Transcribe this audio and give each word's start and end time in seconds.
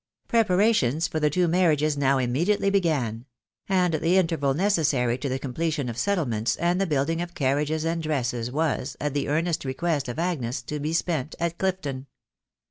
•••Preparations 0.29 1.07
for 1.07 1.19
the 1.19 1.29
two 1.29 1.47
marriages 1.47 1.95
now 1.95 2.17
immediately 2.17 2.71
began; 2.71 3.25
and 3.69 3.93
the 3.93 4.17
interval 4.17 4.55
necessary 4.55 5.15
to 5.19 5.29
the 5.29 5.37
completion 5.37 5.89
of 5.89 5.95
settlements, 5.95 6.55
and 6.55 6.81
the 6.81 6.87
building 6.87 7.21
of 7.21 7.35
carriages 7.35 7.85
and 7.85 8.01
dresses, 8.01 8.49
was, 8.49 8.97
at 8.99 9.13
the 9.13 9.27
earnest 9.27 9.63
request 9.63 10.07
of 10.07 10.17
Agnes, 10.17 10.63
to 10.63 10.79
be 10.79 10.91
spent 10.91 11.35
at 11.39 11.59
Clifton. 11.59 12.07